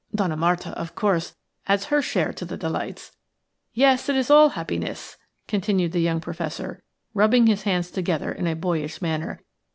Donna 0.15 0.35
Marta, 0.35 0.69
of 0.71 0.95
course, 0.95 1.35
adds 1.67 1.85
her 1.85 2.01
share 2.01 2.33
to 2.33 2.43
the 2.43 2.57
delights. 2.57 3.15
Yes, 3.71 4.09
it 4.09 4.15
is 4.15 4.31
all 4.31 4.49
happiness," 4.49 5.15
continued 5.47 5.91
the 5.91 6.01
young 6.01 6.19
Professor, 6.19 6.81
rubbing 7.13 7.45
his 7.45 7.61
hands 7.69 7.91
together 7.91 8.31
in 8.31 8.47
a 8.47 8.55
boyish 8.55 8.99
manner. 8.99 9.43